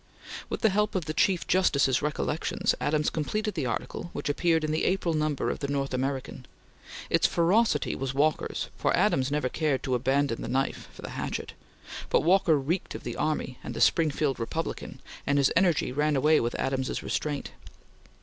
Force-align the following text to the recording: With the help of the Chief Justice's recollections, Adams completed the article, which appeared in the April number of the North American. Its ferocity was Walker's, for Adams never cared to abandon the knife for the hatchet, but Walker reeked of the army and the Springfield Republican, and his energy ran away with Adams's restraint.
With 0.49 0.61
the 0.61 0.71
help 0.71 0.95
of 0.95 1.05
the 1.05 1.13
Chief 1.13 1.45
Justice's 1.45 2.01
recollections, 2.01 2.73
Adams 2.81 3.11
completed 3.11 3.53
the 3.53 3.67
article, 3.67 4.09
which 4.13 4.29
appeared 4.29 4.63
in 4.63 4.71
the 4.71 4.83
April 4.83 5.13
number 5.13 5.51
of 5.51 5.59
the 5.59 5.67
North 5.67 5.93
American. 5.93 6.47
Its 7.11 7.27
ferocity 7.27 7.93
was 7.93 8.11
Walker's, 8.11 8.69
for 8.75 8.97
Adams 8.97 9.29
never 9.29 9.47
cared 9.47 9.83
to 9.83 9.93
abandon 9.93 10.41
the 10.41 10.47
knife 10.47 10.89
for 10.91 11.03
the 11.03 11.11
hatchet, 11.11 11.53
but 12.09 12.21
Walker 12.21 12.57
reeked 12.57 12.95
of 12.95 13.03
the 13.03 13.15
army 13.15 13.59
and 13.63 13.75
the 13.75 13.79
Springfield 13.79 14.39
Republican, 14.39 14.99
and 15.27 15.37
his 15.37 15.51
energy 15.55 15.91
ran 15.91 16.15
away 16.15 16.39
with 16.39 16.55
Adams's 16.55 17.03
restraint. 17.03 17.51